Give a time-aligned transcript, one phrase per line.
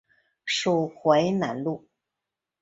[0.45, 1.87] 属淮南东路。